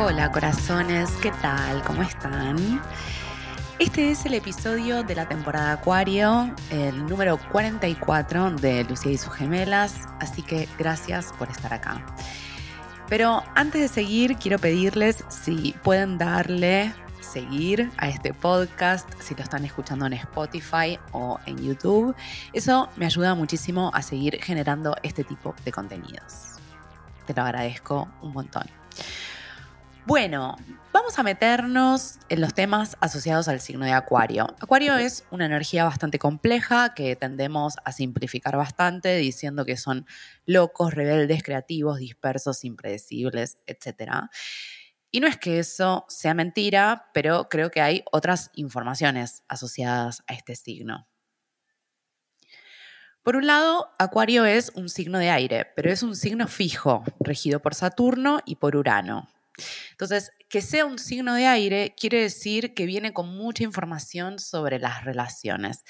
[0.00, 1.82] Hola corazones, ¿qué tal?
[1.82, 2.80] ¿Cómo están?
[3.78, 9.32] Este es el episodio de la temporada Acuario, el número 44 de Lucía y sus
[9.32, 12.04] gemelas, así que gracias por estar acá.
[13.08, 19.44] Pero antes de seguir, quiero pedirles si pueden darle seguir a este podcast, si lo
[19.44, 22.16] están escuchando en Spotify o en YouTube.
[22.52, 26.56] Eso me ayuda muchísimo a seguir generando este tipo de contenidos.
[27.26, 28.64] Te lo agradezco un montón.
[30.08, 30.56] Bueno,
[30.90, 34.46] vamos a meternos en los temas asociados al signo de Acuario.
[34.58, 40.06] Acuario es una energía bastante compleja que tendemos a simplificar bastante diciendo que son
[40.46, 44.30] locos, rebeldes, creativos, dispersos, impredecibles, etc.
[45.10, 50.32] Y no es que eso sea mentira, pero creo que hay otras informaciones asociadas a
[50.32, 51.06] este signo.
[53.22, 57.60] Por un lado, Acuario es un signo de aire, pero es un signo fijo, regido
[57.60, 59.28] por Saturno y por Urano.
[59.90, 64.78] Entonces, que sea un signo de aire quiere decir que viene con mucha información sobre
[64.78, 65.84] las relaciones,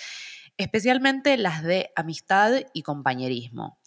[0.56, 3.78] especialmente las de amistad y compañerismo.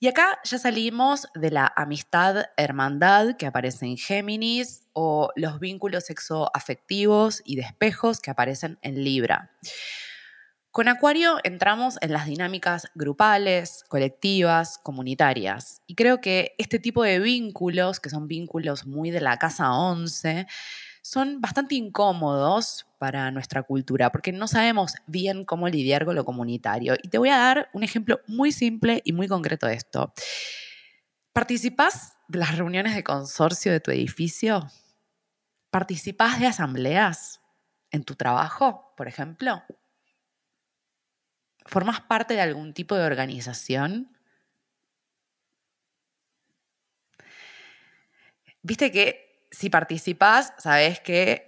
[0.00, 6.04] Y acá ya salimos de la amistad, hermandad que aparece en Géminis o los vínculos
[6.04, 9.50] sexoafectivos y de espejos que aparecen en Libra.
[10.78, 15.82] Con Acuario entramos en las dinámicas grupales, colectivas, comunitarias.
[15.88, 20.46] Y creo que este tipo de vínculos, que son vínculos muy de la casa 11,
[21.02, 26.94] son bastante incómodos para nuestra cultura porque no sabemos bien cómo lidiar con lo comunitario.
[27.02, 30.12] Y te voy a dar un ejemplo muy simple y muy concreto de esto.
[31.32, 34.70] ¿Participás de las reuniones de consorcio de tu edificio?
[35.72, 37.40] ¿Participás de asambleas
[37.90, 39.64] en tu trabajo, por ejemplo?
[41.68, 44.16] ¿Formas parte de algún tipo de organización?
[48.62, 51.46] Viste que si participás, sabes que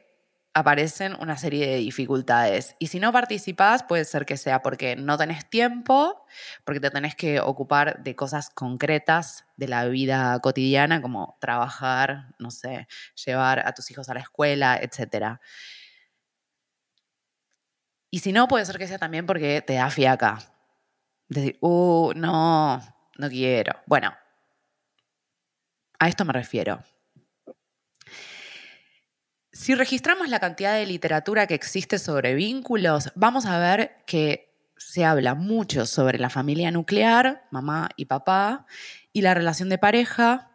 [0.52, 2.76] aparecen una serie de dificultades.
[2.78, 6.26] Y si no participás, puede ser que sea porque no tenés tiempo,
[6.64, 12.50] porque te tenés que ocupar de cosas concretas de la vida cotidiana, como trabajar, no
[12.50, 12.88] sé,
[13.24, 15.40] llevar a tus hijos a la escuela, etcétera.
[18.10, 20.38] Y si no, puede ser que sea también porque te da fiaca.
[21.28, 22.78] Decir, uh, no,
[23.18, 23.72] no quiero.
[23.86, 24.12] Bueno,
[25.98, 26.82] a esto me refiero.
[29.52, 35.04] Si registramos la cantidad de literatura que existe sobre vínculos, vamos a ver que se
[35.04, 38.66] habla mucho sobre la familia nuclear, mamá y papá,
[39.12, 40.49] y la relación de pareja,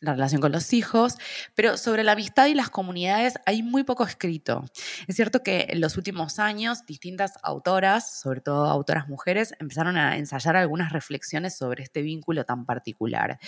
[0.00, 1.16] la relación con los hijos,
[1.54, 4.64] pero sobre la amistad y las comunidades hay muy poco escrito.
[5.06, 10.16] Es cierto que en los últimos años distintas autoras, sobre todo autoras mujeres, empezaron a
[10.16, 13.38] ensayar algunas reflexiones sobre este vínculo tan particular.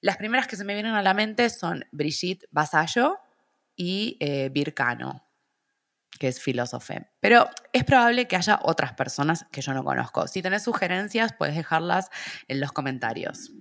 [0.00, 3.18] Las primeras que se me vienen a la mente son Brigitte Basallo
[3.74, 5.26] y eh, Bircano,
[6.18, 7.10] que es filósofe.
[7.20, 10.28] Pero es probable que haya otras personas que yo no conozco.
[10.28, 12.10] Si tenés sugerencias, puedes dejarlas
[12.46, 13.52] en los comentarios.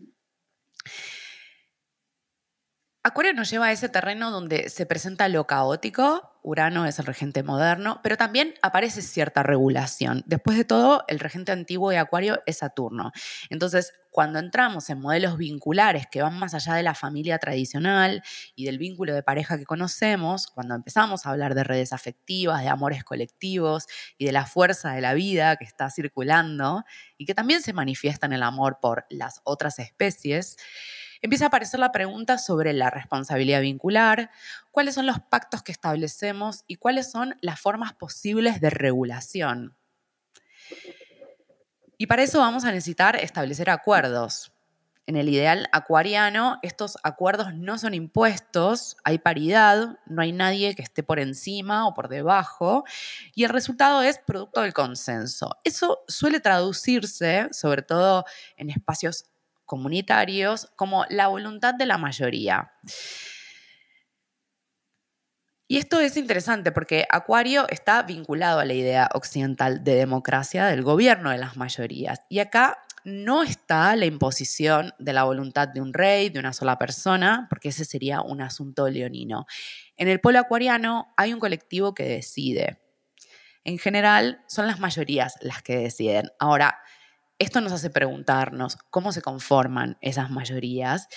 [3.08, 7.44] Acuario nos lleva a ese terreno donde se presenta lo caótico, Urano es el regente
[7.44, 10.24] moderno, pero también aparece cierta regulación.
[10.26, 13.12] Después de todo, el regente antiguo de Acuario es Saturno.
[13.52, 18.24] Entonces, cuando entramos en modelos vinculares que van más allá de la familia tradicional
[18.56, 22.70] y del vínculo de pareja que conocemos, cuando empezamos a hablar de redes afectivas, de
[22.70, 23.86] amores colectivos
[24.18, 26.84] y de la fuerza de la vida que está circulando
[27.20, 30.58] y que también se manifiesta en el amor por las otras especies,
[31.22, 34.32] empieza a aparecer la pregunta sobre la responsabilidad vincular,
[34.72, 39.76] cuáles son los pactos que establecemos y cuáles son las formas posibles de regulación.
[41.98, 44.52] Y para eso vamos a necesitar establecer acuerdos.
[45.08, 50.82] En el ideal acuariano, estos acuerdos no son impuestos, hay paridad, no hay nadie que
[50.82, 52.86] esté por encima o por debajo,
[53.36, 55.58] y el resultado es producto del consenso.
[55.64, 58.26] Eso suele traducirse, sobre todo
[58.58, 59.26] en espacios
[59.66, 62.72] comunitarios como la voluntad de la mayoría.
[65.68, 70.84] Y esto es interesante porque Acuario está vinculado a la idea occidental de democracia, del
[70.84, 72.22] gobierno de las mayorías.
[72.30, 76.78] Y acá no está la imposición de la voluntad de un rey, de una sola
[76.78, 79.48] persona, porque ese sería un asunto leonino.
[79.98, 82.80] En el polo acuariano hay un colectivo que decide.
[83.64, 86.30] En general, son las mayorías las que deciden.
[86.38, 86.80] Ahora,
[87.40, 91.08] esto nos hace preguntarnos cómo se conforman esas mayorías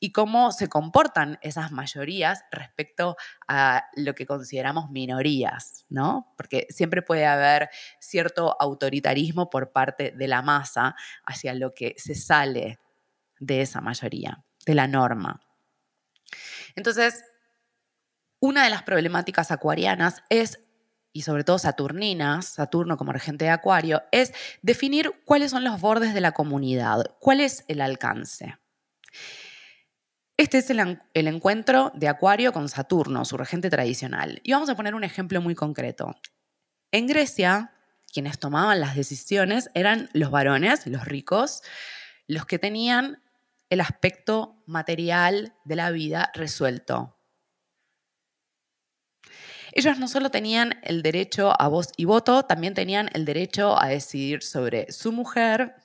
[0.00, 3.16] y cómo se comportan esas mayorías respecto
[3.48, 6.32] a lo que consideramos minorías, ¿no?
[6.36, 7.68] Porque siempre puede haber
[8.00, 10.94] cierto autoritarismo por parte de la masa
[11.24, 12.78] hacia lo que se sale
[13.40, 15.40] de esa mayoría, de la norma.
[16.76, 17.24] Entonces,
[18.40, 20.60] una de las problemáticas acuarianas es
[21.18, 24.32] y sobre todo saturninas, Saturno como regente de Acuario, es
[24.62, 28.56] definir cuáles son los bordes de la comunidad, cuál es el alcance.
[30.36, 34.40] Este es el, el, encuentro de Acuario con Saturno, su regente tradicional.
[34.44, 36.14] Y vamos a poner un ejemplo muy concreto.
[36.92, 37.72] En Grecia,
[38.12, 41.62] quienes tomaban las decisiones eran los varones, los ricos,
[42.28, 43.20] los que tenían
[43.70, 47.17] el aspecto material de la vida resuelto.
[49.78, 53.86] Ellos no solo tenían el derecho a voz y voto, también tenían el derecho a
[53.86, 55.76] decidir sobre su mujer,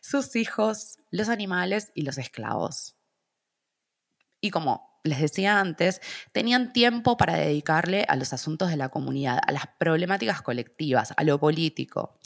[0.00, 2.94] sus hijos, los animales y los esclavos.
[4.40, 6.00] Y como les decía antes,
[6.30, 11.24] tenían tiempo para dedicarle a los asuntos de la comunidad, a las problemáticas colectivas, a
[11.24, 12.20] lo político.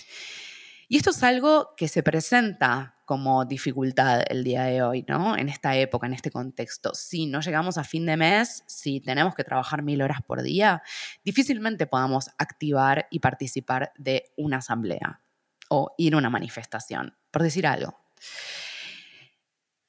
[0.87, 5.39] Y esto es algo que se presenta como dificultad el día de hoy, ¿no?
[5.39, 6.93] En esta época, en este contexto.
[6.95, 10.83] Si no llegamos a fin de mes, si tenemos que trabajar mil horas por día,
[11.25, 15.23] difícilmente podamos activar y participar de una asamblea
[15.71, 17.99] o ir a una manifestación, por decir algo.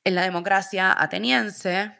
[0.03, 1.91] En la democracia ateniense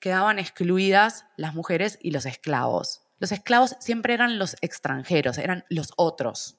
[0.00, 3.02] quedaban excluidas las mujeres y los esclavos.
[3.18, 6.58] Los esclavos siempre eran los extranjeros, eran los otros.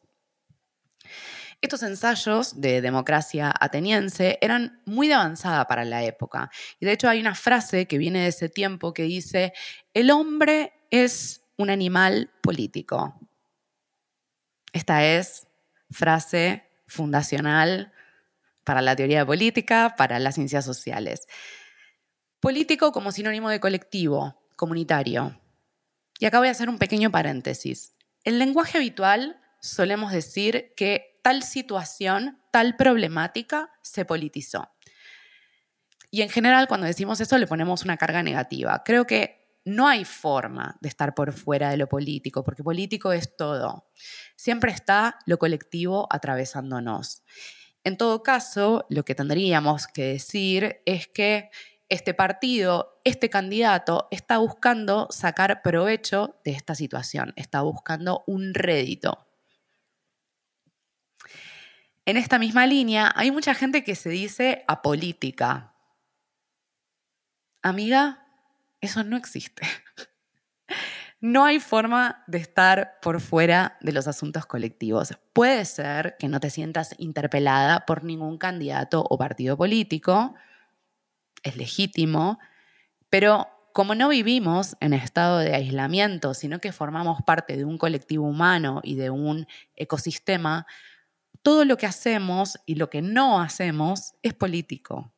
[1.63, 6.51] Estos ensayos de democracia ateniense eran muy de avanzada para la época.
[6.81, 9.53] Y de hecho hay una frase que viene de ese tiempo que dice,
[9.93, 13.17] el hombre es un animal político.
[14.73, 15.47] Esta es
[15.89, 17.93] frase fundacional
[18.65, 21.29] para la teoría política, para las ciencias sociales.
[22.41, 25.39] Político como sinónimo de colectivo, comunitario.
[26.19, 27.95] Y acá voy a hacer un pequeño paréntesis.
[28.25, 34.69] En lenguaje habitual solemos decir que tal situación, tal problemática se politizó.
[36.11, 38.83] Y en general, cuando decimos eso, le ponemos una carga negativa.
[38.85, 43.35] Creo que no hay forma de estar por fuera de lo político, porque político es
[43.35, 43.89] todo.
[44.35, 47.23] Siempre está lo colectivo atravesándonos.
[47.83, 51.49] En todo caso, lo que tendríamos que decir es que
[51.89, 59.25] este partido, este candidato, está buscando sacar provecho de esta situación, está buscando un rédito.
[62.05, 65.73] En esta misma línea hay mucha gente que se dice apolítica.
[67.61, 68.27] Amiga,
[68.81, 69.63] eso no existe.
[71.25, 75.17] No hay forma de estar por fuera de los asuntos colectivos.
[75.31, 80.35] Puede ser que no te sientas interpelada por ningún candidato o partido político,
[81.41, 82.39] es legítimo,
[83.09, 88.27] pero como no vivimos en estado de aislamiento, sino que formamos parte de un colectivo
[88.27, 89.47] humano y de un
[89.77, 90.67] ecosistema,
[91.41, 95.13] todo lo que hacemos y lo que no hacemos es político.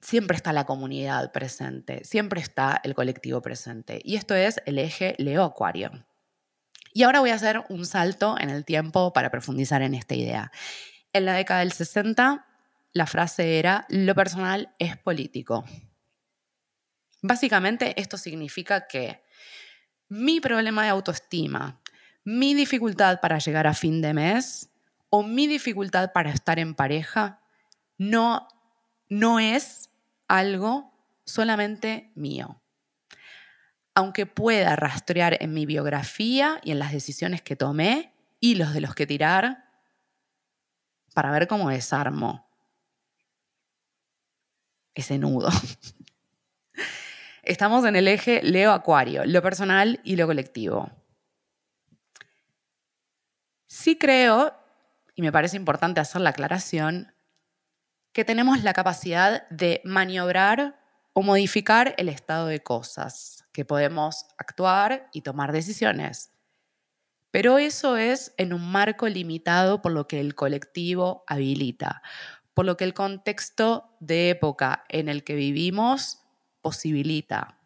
[0.00, 4.00] Siempre está la comunidad presente, siempre está el colectivo presente.
[4.04, 6.06] Y esto es el eje Leo-Acuario.
[6.94, 10.50] Y ahora voy a hacer un salto en el tiempo para profundizar en esta idea.
[11.12, 12.46] En la década del 60,
[12.92, 15.64] la frase era, lo personal es político.
[17.22, 19.22] Básicamente esto significa que
[20.08, 21.80] mi problema de autoestima,
[22.28, 24.68] mi dificultad para llegar a fin de mes
[25.08, 27.40] o mi dificultad para estar en pareja
[27.96, 28.46] no,
[29.08, 29.88] no es
[30.28, 30.92] algo
[31.24, 32.60] solamente mío.
[33.94, 38.94] Aunque pueda rastrear en mi biografía y en las decisiones que tomé, hilos de los
[38.94, 39.64] que tirar
[41.14, 42.46] para ver cómo desarmo
[44.94, 45.48] ese nudo.
[47.42, 50.92] Estamos en el eje Leo-Acuario, lo personal y lo colectivo.
[53.68, 54.54] Sí creo,
[55.14, 57.14] y me parece importante hacer la aclaración,
[58.12, 60.80] que tenemos la capacidad de maniobrar
[61.12, 66.32] o modificar el estado de cosas, que podemos actuar y tomar decisiones.
[67.30, 72.00] Pero eso es en un marco limitado por lo que el colectivo habilita,
[72.54, 76.22] por lo que el contexto de época en el que vivimos
[76.62, 77.58] posibilita.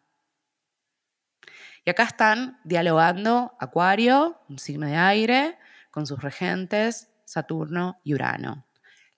[1.85, 5.57] Y acá están dialogando Acuario, un signo de aire,
[5.93, 8.65] con sus regentes Saturno y Urano.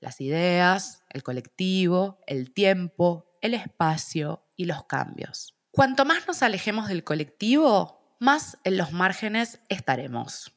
[0.02, 5.56] Las ideas, el colectivo, el tiempo, el espacio y los cambios.
[5.72, 10.52] Cuanto más nos alejemos del colectivo, más en los márgenes estaremos.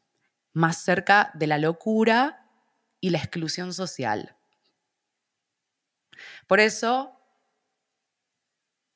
[0.53, 2.51] más cerca de la locura
[3.01, 4.35] y la exclusión social.
[6.49, 7.13] Por eso,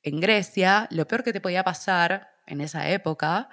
[0.02, 3.48] en Grecia, lo peor que te podía pasar en esa época,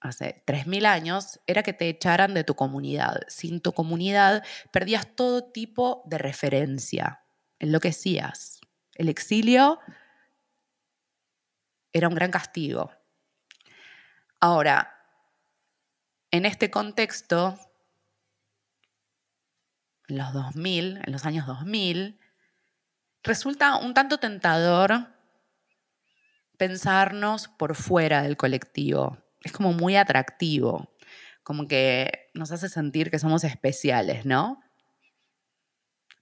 [0.00, 3.20] hace 3.000 años, era que te echaran de tu comunidad.
[3.28, 7.22] Sin tu comunidad perdías todo tipo de referencia,
[7.58, 8.60] enloquecías.
[8.94, 9.78] El exilio
[11.92, 12.90] era un gran castigo.
[14.40, 14.96] Ahora,
[16.30, 17.58] en este contexto,
[20.08, 22.18] en los 2000, en los años 2000,
[23.22, 25.08] resulta un tanto tentador
[26.56, 29.18] pensarnos por fuera del colectivo.
[29.42, 30.90] Es como muy atractivo,
[31.42, 34.60] como que nos hace sentir que somos especiales, ¿no?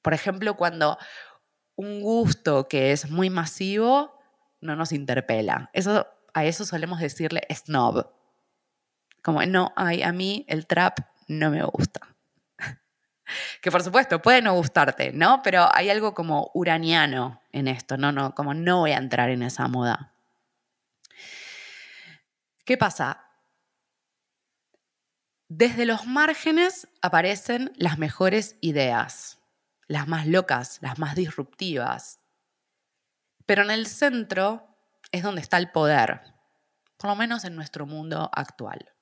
[0.02, 0.96] Por ejemplo, cuando
[1.76, 4.18] un gusto que es muy masivo
[4.60, 5.70] no nos interpela.
[5.72, 8.10] Eso, a eso solemos decirle snob.
[9.22, 10.98] Como, no, ay, a mí el trap
[11.28, 12.00] no me gusta.
[13.62, 15.40] que por supuesto puede no gustarte, ¿no?
[15.42, 19.42] Pero hay algo como uraniano en esto, no, no, como no voy a entrar en
[19.42, 20.14] esa moda.
[22.68, 23.24] ¿Qué pasa?
[25.48, 29.38] Desde los márgenes aparecen las mejores ideas,
[29.86, 32.20] las más locas, las más disruptivas.
[33.46, 34.68] Pero en el centro
[35.12, 36.20] es donde está el poder,
[36.98, 38.92] por lo menos en nuestro mundo actual.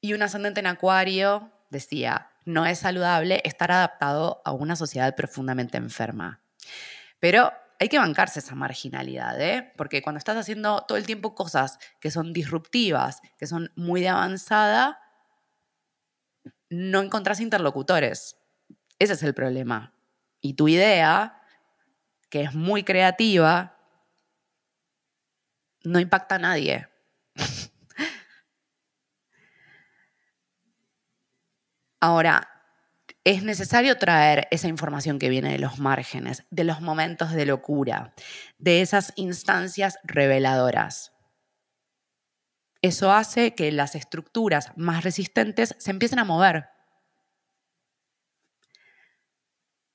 [0.00, 5.76] Y un ascendente en Acuario decía, no es saludable estar adaptado a una sociedad profundamente
[5.76, 6.40] enferma.
[7.20, 9.72] Pero hay que bancarse esa marginalidad, ¿eh?
[9.76, 14.08] porque cuando estás haciendo todo el tiempo cosas que son disruptivas, que son muy de
[14.08, 15.00] avanzada,
[16.70, 18.38] no encontrás interlocutores.
[18.98, 19.92] Ese es el problema.
[20.40, 21.42] Y tu idea,
[22.30, 23.76] que es muy creativa,
[25.84, 26.88] no impacta a nadie.
[32.00, 32.55] Ahora,
[33.26, 38.14] es necesario traer esa información que viene de los márgenes, de los momentos de locura,
[38.58, 41.10] de esas instancias reveladoras.
[42.82, 46.68] Eso hace que las estructuras más resistentes se empiecen a mover.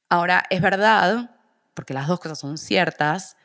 [0.10, 1.40] Ahora, es verdad,
[1.74, 3.38] porque las dos cosas son ciertas,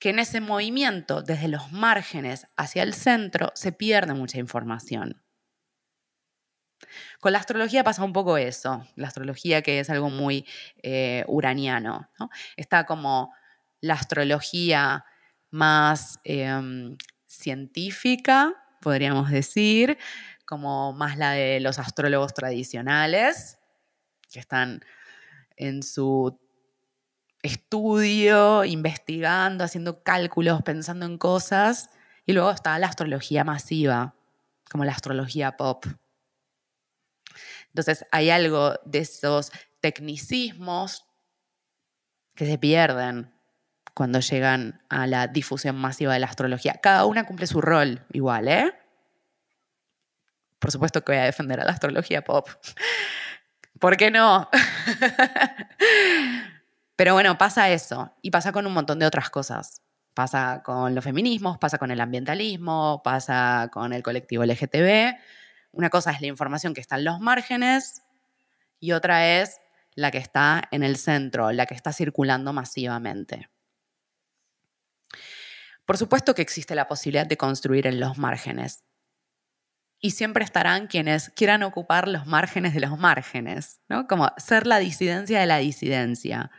[0.00, 5.22] que en ese movimiento desde los márgenes hacia el centro se pierde mucha información.
[7.20, 10.46] Con la astrología pasa un poco eso, la astrología que es algo muy
[10.82, 12.08] eh, uraniano.
[12.56, 13.32] Está como
[13.80, 15.04] la astrología
[15.50, 16.96] más em,
[17.26, 19.98] científica, podríamos decir,
[20.44, 23.58] como más la de los astrólogos tradicionales,
[24.30, 24.80] que están
[25.56, 26.38] en su
[27.42, 31.90] estudio, investigando, haciendo cálculos, pensando en cosas.
[32.26, 34.14] Y luego está la astrología masiva,
[34.70, 35.84] como la astrología pop.
[37.68, 41.04] Entonces hay algo de esos tecnicismos
[42.34, 43.32] que se pierden
[43.94, 46.78] cuando llegan a la difusión masiva de la astrología.
[46.80, 48.72] Cada una cumple su rol igual, ¿eh?
[50.58, 52.48] Por supuesto que voy a defender a la astrología pop.
[53.78, 54.48] ¿Por qué no?
[56.96, 59.82] Pero bueno, pasa eso y pasa con un montón de otras cosas.
[60.14, 65.16] Pasa con los feminismos, pasa con el ambientalismo, pasa con el colectivo LGTB,
[65.72, 68.02] una cosa es la información que está en los márgenes
[68.80, 69.60] y otra es
[69.94, 73.50] la que está en el centro, la que está circulando masivamente.
[75.84, 78.84] Por supuesto que existe la posibilidad de construir en los márgenes.
[80.00, 84.06] Y siempre estarán quienes quieran ocupar los márgenes de los márgenes, ¿no?
[84.06, 86.50] Como ser la disidencia de la disidencia.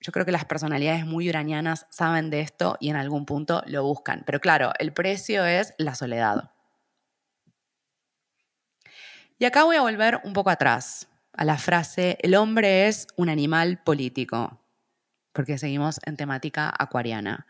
[0.00, 3.82] Yo creo que las personalidades muy uranianas saben de esto y en algún punto lo
[3.82, 4.22] buscan.
[4.24, 6.52] Pero claro, el precio es la soledad.
[9.38, 13.28] Y acá voy a volver un poco atrás, a la frase, el hombre es un
[13.28, 14.62] animal político,
[15.32, 17.46] porque seguimos en temática acuariana.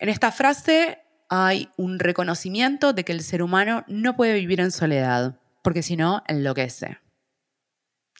[0.00, 4.72] En esta frase hay un reconocimiento de que el ser humano no puede vivir en
[4.72, 6.98] soledad, porque si no, enloquece.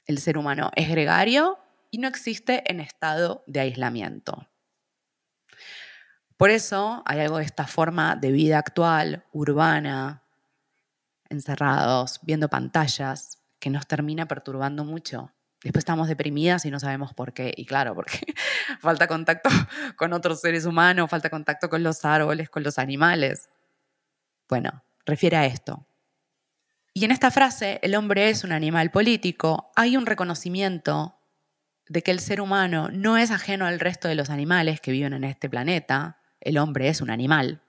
[0.06, 1.58] El ser humano es gregario
[1.90, 4.48] y no existe en estado de aislamiento.
[6.36, 10.19] Por eso hay algo de esta forma de vida actual, urbana,
[11.30, 15.32] encerrados, viendo pantallas, que nos termina perturbando mucho.
[15.62, 17.52] Después estamos deprimidas y no sabemos por qué.
[17.56, 18.18] Y claro, porque
[18.80, 19.50] falta contacto
[19.96, 23.48] con otros seres humanos, falta contacto con los árboles, con los animales.
[24.48, 25.86] Bueno, refiere a esto.
[26.92, 31.16] Y en esta frase, el hombre es un animal político, hay un reconocimiento
[31.88, 35.12] de que el ser humano no es ajeno al resto de los animales que viven
[35.12, 36.18] en este planeta.
[36.40, 37.60] El hombre es un animal.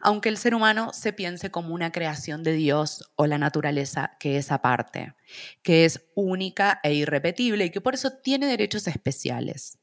[0.00, 4.36] Aunque el ser humano se piense como una creación de Dios o la naturaleza que
[4.36, 5.14] es aparte,
[5.62, 9.78] que es única e irrepetible y que por eso tiene derechos especiales.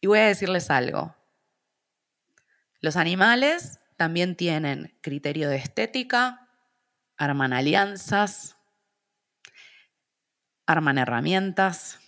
[0.00, 1.14] Y voy a decirles algo.
[2.80, 6.48] Los animales también tienen criterio de estética,
[7.16, 8.56] arman alianzas,
[10.66, 11.98] arman herramientas.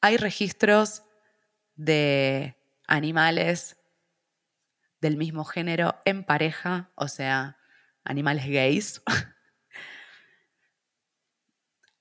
[0.00, 1.02] Hay registros
[1.74, 3.76] de animales
[5.00, 7.58] del mismo género en pareja, o sea,
[8.04, 9.02] animales gays.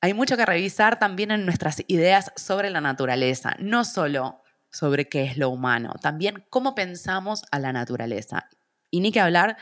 [0.02, 5.24] Hay mucho que revisar también en nuestras ideas sobre la naturaleza, no solo sobre qué
[5.24, 8.50] es lo humano, también cómo pensamos a la naturaleza.
[8.90, 9.58] Y ni que hablar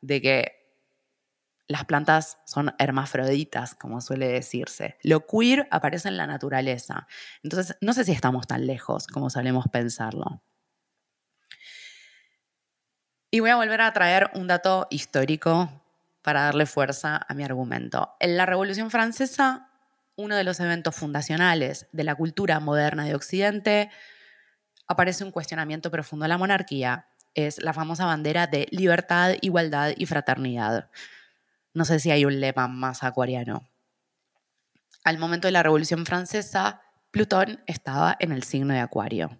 [0.00, 0.58] de que
[1.68, 4.96] las plantas son hermafroditas, como suele decirse.
[5.02, 7.06] Lo queer aparece en la naturaleza.
[7.42, 10.42] Entonces, no sé si estamos tan lejos como solemos pensarlo.
[13.30, 15.70] Y voy a volver a traer un dato histórico
[16.22, 18.14] para darle fuerza a mi argumento.
[18.20, 19.70] En la Revolución Francesa,
[20.16, 23.90] uno de los eventos fundacionales de la cultura moderna de Occidente,
[24.86, 27.08] aparece un cuestionamiento profundo a la monarquía.
[27.34, 30.90] Es la famosa bandera de libertad, igualdad y fraternidad
[31.78, 33.68] no sé si hay un lema más acuariano.
[35.04, 36.82] Al momento de la Revolución Francesa,
[37.12, 39.38] Plutón estaba en el signo de Acuario.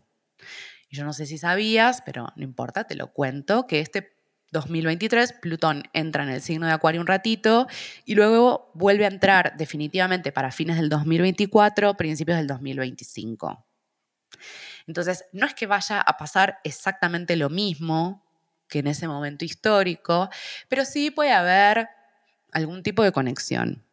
[0.89, 4.17] Y yo no sé si sabías, pero no importa, te lo cuento, que este
[4.53, 7.67] 2023 Plutón entra en el signo de Acuario un ratito
[8.05, 13.67] y luego vuelve a entrar definitivamente para fines del 2024, principios del 2025.
[14.87, 18.25] Entonces, no es que vaya a pasar exactamente lo mismo
[18.69, 20.31] que en ese momento histórico,
[20.69, 21.89] pero sí puede haber
[22.53, 23.85] algún tipo de conexión.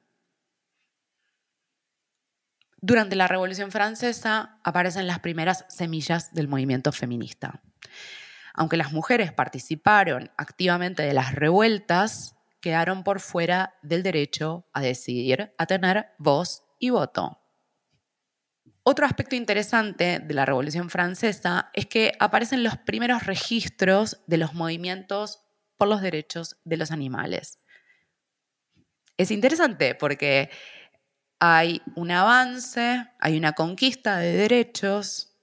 [2.87, 7.63] Durante la Revolución Francesa aparecen las primeras semillas del movimiento feminista.
[8.53, 15.51] Aunque las mujeres participaron activamente de las revueltas, quedaron por fuera del derecho a decidir,
[15.57, 17.41] a tener voz y voto.
[18.83, 24.53] Otro aspecto interesante de la Revolución Francesa es que aparecen los primeros registros de los
[24.53, 25.41] movimientos
[25.75, 27.57] por los derechos de los animales
[29.17, 30.49] es interesante porque
[31.53, 35.35] hay un avance, hay una conquista de derechos,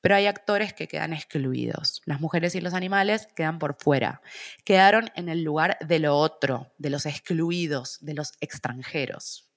[0.00, 2.02] pero hay actores que quedan excluidos.
[2.04, 4.20] Las mujeres y los animales quedan por fuera.
[4.64, 9.50] Quedaron en el lugar de lo otro, de los excluidos, de los extranjeros.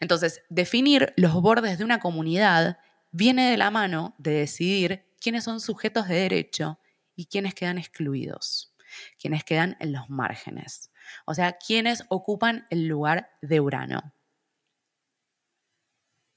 [0.00, 2.78] Entonces, definir los bordes de una comunidad
[3.12, 6.80] viene de la mano de decidir quiénes son sujetos de derecho
[7.14, 8.74] y quiénes quedan excluidos,
[9.18, 10.90] quiénes quedan en los márgenes.
[11.24, 14.14] O sea, ¿quiénes ocupan el lugar de Urano?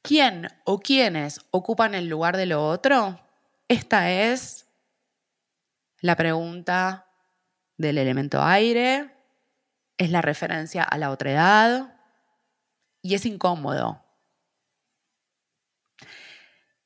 [0.01, 3.19] ¿Quién o quiénes ocupan el lugar de lo otro?
[3.67, 4.67] Esta es
[5.99, 7.08] la pregunta
[7.77, 9.13] del elemento aire,
[9.97, 11.99] es la referencia a la otra edad
[13.01, 14.03] y es incómodo.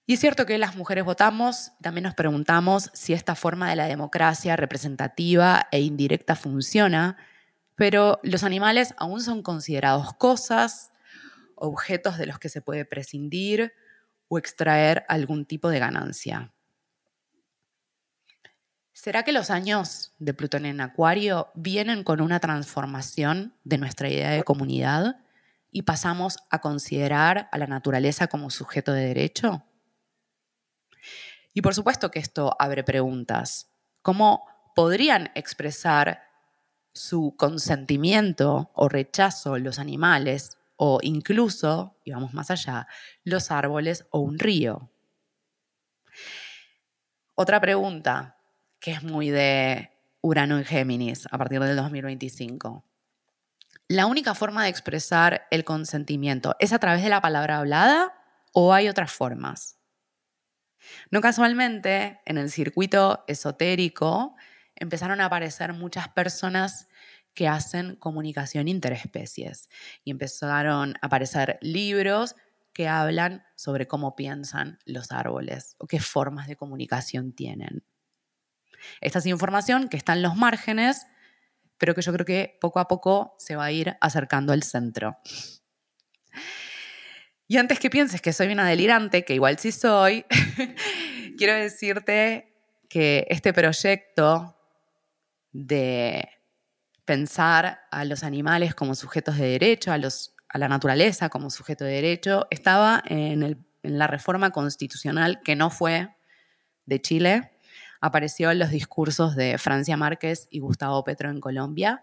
[0.07, 3.85] Y es cierto que las mujeres votamos, también nos preguntamos si esta forma de la
[3.85, 7.17] democracia representativa e indirecta funciona
[7.81, 10.91] pero los animales aún son considerados cosas,
[11.55, 13.73] objetos de los que se puede prescindir
[14.27, 16.53] o extraer algún tipo de ganancia.
[18.93, 24.29] ¿Será que los años de Plutón en Acuario vienen con una transformación de nuestra idea
[24.29, 25.15] de comunidad
[25.71, 29.65] y pasamos a considerar a la naturaleza como sujeto de derecho?
[31.51, 33.71] Y por supuesto que esto abre preguntas.
[34.03, 36.30] ¿Cómo podrían expresar
[36.93, 42.87] su consentimiento o rechazo los animales o incluso, y vamos más allá,
[43.23, 44.89] los árboles o un río.
[47.35, 48.37] Otra pregunta
[48.79, 52.83] que es muy de Urano en Géminis a partir del 2025.
[53.87, 58.13] ¿La única forma de expresar el consentimiento es a través de la palabra hablada
[58.53, 59.77] o hay otras formas?
[61.11, 64.35] No casualmente, en el circuito esotérico
[64.81, 66.87] empezaron a aparecer muchas personas
[67.33, 69.69] que hacen comunicación interespecies
[70.03, 72.35] y empezaron a aparecer libros
[72.73, 77.83] que hablan sobre cómo piensan los árboles o qué formas de comunicación tienen.
[79.01, 81.05] Esta es información que está en los márgenes,
[81.77, 85.17] pero que yo creo que poco a poco se va a ir acercando al centro.
[87.47, 90.25] Y antes que pienses que soy una delirante, que igual sí soy,
[91.37, 92.55] quiero decirte
[92.89, 94.57] que este proyecto
[95.51, 96.29] de
[97.05, 101.83] pensar a los animales como sujetos de derecho, a, los, a la naturaleza como sujeto
[101.83, 106.15] de derecho, estaba en en la reforma constitucional que no fue
[106.85, 107.51] de Chile,
[107.99, 112.01] apareció en los discursos de Francia Márquez y Gustavo Petro en Colombia.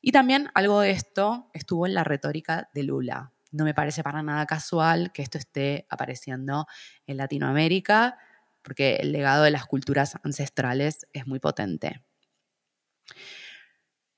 [0.00, 3.32] Y también algo de esto estuvo en la retórica de Lula.
[3.50, 6.66] No me parece para nada casual que esto esté apareciendo
[7.06, 8.18] en Latinoamérica,
[8.62, 12.02] porque el legado de las culturas ancestrales es muy potente.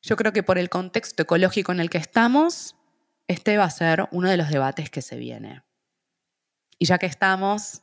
[0.06, 2.76] Yo creo que por el contexto ecológico en el que estamos,
[3.26, 5.64] este va a ser uno de los debates que se viene.
[6.78, 7.82] Y ya que estamos,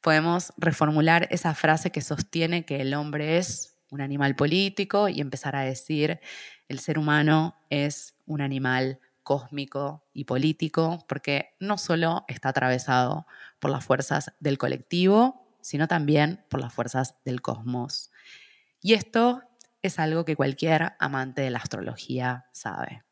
[0.00, 5.56] podemos reformular esa frase que sostiene que el hombre es un animal político y empezar
[5.56, 6.20] a decir
[6.68, 13.26] el ser humano es un animal cósmico y político, porque no solo está atravesado
[13.58, 18.12] por las fuerzas del colectivo, sino también por las fuerzas del cosmos.
[18.80, 19.42] Y esto
[19.82, 23.02] es algo que cualquier amante de la astrología sabe.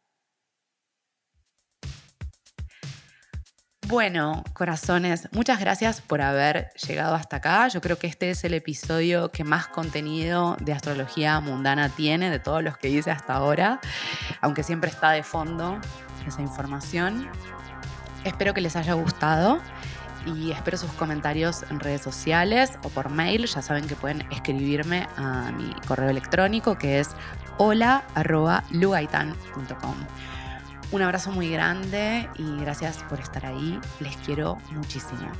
[3.88, 7.68] Bueno, corazones, muchas gracias por haber llegado hasta acá.
[7.68, 12.38] Yo creo que este es el episodio que más contenido de astrología mundana tiene de
[12.38, 13.80] todos los que hice hasta ahora,
[14.42, 15.80] aunque siempre está de fondo
[16.26, 17.30] esa información.
[18.24, 19.58] Espero que les haya gustado
[20.26, 23.46] y espero sus comentarios en redes sociales o por mail.
[23.46, 27.10] Ya saben que pueden escribirme a mi correo electrónico que es
[27.58, 29.94] hola.lugaitan.com.
[30.90, 33.78] Un abrazo muy grande y gracias por estar ahí.
[34.00, 35.30] Les quiero muchísimo.